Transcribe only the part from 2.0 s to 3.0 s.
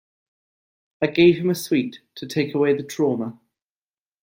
to take away the